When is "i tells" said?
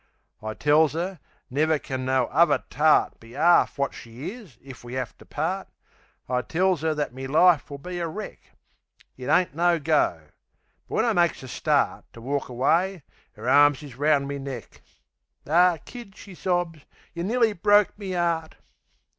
0.41-0.95, 6.27-6.83